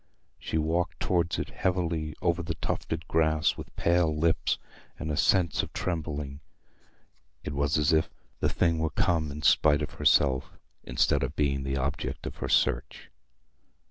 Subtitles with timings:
[0.39, 4.57] She walked towards it heavily over the tufted grass, with pale lips
[4.97, 6.39] and a sense of trembling.
[7.43, 8.09] It was as if
[8.39, 12.49] the thing were come in spite of herself, instead of being the object of her
[12.49, 13.11] search.